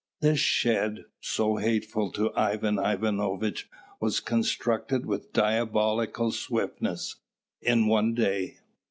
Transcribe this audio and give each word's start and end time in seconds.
This 0.19 0.39
shed, 0.39 1.05
so 1.19 1.57
hateful 1.57 2.11
to 2.13 2.33
Ivan 2.35 2.79
Ivanovitch, 2.79 3.69
was 3.99 4.19
constructed 4.19 5.05
with 5.05 5.31
diabolical 5.31 6.31
swiftness 6.31 7.17
in 7.61 7.85
one 7.85 8.15
day. 8.15 8.57